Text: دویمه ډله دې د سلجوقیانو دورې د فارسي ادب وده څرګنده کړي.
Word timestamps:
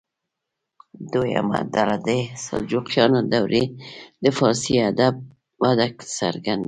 دویمه 1.11 1.59
ډله 1.75 1.97
دې 2.07 2.19
د 2.27 2.29
سلجوقیانو 2.45 3.19
دورې 3.33 3.63
د 4.23 4.25
فارسي 4.37 4.75
ادب 4.89 5.15
وده 5.63 5.87
څرګنده 6.17 6.53
کړي. 6.55 6.59